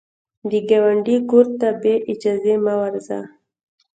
د 0.49 0.51
ګاونډي 0.69 1.17
کور 1.29 1.45
ته 1.59 1.67
بې 1.81 1.95
اجازې 2.11 2.55
مه 2.63 2.73
ورځه 2.81 3.19